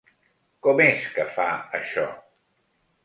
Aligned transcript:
Com 0.67 0.81
és 0.87 1.05
que 1.17 1.25
fa 1.35 1.45
això? 1.81 2.07